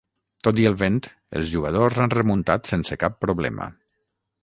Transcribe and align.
Tot 0.45 0.61
i 0.63 0.63
el 0.69 0.77
vent, 0.79 0.97
els 1.41 1.53
jugadors 1.53 2.01
han 2.07 2.15
remuntat 2.17 2.75
sense 2.75 3.01
cap 3.07 3.25
problema. 3.27 3.73